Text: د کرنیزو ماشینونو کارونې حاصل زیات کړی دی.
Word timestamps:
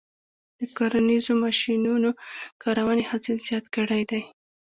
د 0.57 0.61
کرنیزو 0.77 1.33
ماشینونو 1.43 2.09
کارونې 2.63 3.03
حاصل 3.09 3.37
زیات 3.47 3.65
کړی 3.75 4.01
دی. 4.11 4.21